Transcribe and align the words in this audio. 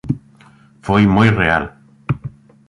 Foi 0.85 1.03
moi 1.15 1.29
real. 1.41 1.63